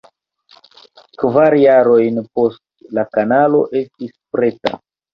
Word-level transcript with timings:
Kvar 1.25 1.57
jarojn 1.65 2.19
poste 2.33 2.99
la 3.01 3.07
kanalo 3.15 3.65
estis 3.85 4.19
preta. 4.39 4.79